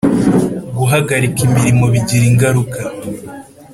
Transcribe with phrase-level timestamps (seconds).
[0.77, 2.79] guhagarika imirimo bigira ingaruka